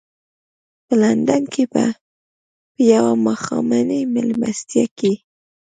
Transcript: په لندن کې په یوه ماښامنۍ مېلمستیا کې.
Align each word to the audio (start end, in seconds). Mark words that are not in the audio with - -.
په 0.85 0.93
لندن 1.03 1.41
کې 1.53 1.63
په 1.73 1.83
یوه 2.91 3.13
ماښامنۍ 3.25 4.01
مېلمستیا 4.15 4.85
کې. 4.97 5.11